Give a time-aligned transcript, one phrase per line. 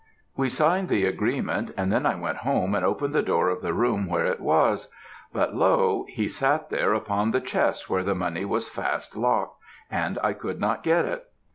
[0.35, 3.71] We signed the agreement, and then I went home and opened the door of the
[3.71, 4.87] room where it was;
[5.31, 6.07] but lo!
[6.09, 9.61] he sat there upon the chest where the money was fast locked,
[9.91, 11.25] and I could not get it.